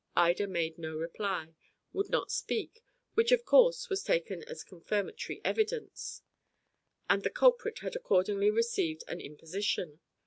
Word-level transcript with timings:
Ida 0.15 0.47
made 0.47 0.79
no 0.79 0.95
reply, 0.97 1.53
would 1.93 2.09
not 2.09 2.31
speak, 2.31 2.83
which 3.13 3.31
of 3.31 3.45
course 3.45 3.87
was 3.87 4.01
taken 4.01 4.41
as 4.45 4.63
confirmatory 4.63 5.41
evidence, 5.45 6.23
and 7.07 7.21
the 7.21 7.29
culprit 7.29 7.77
had 7.83 7.95
accordingly 7.95 8.49
received 8.49 9.03
an 9.07 9.21
imposition. 9.21 9.99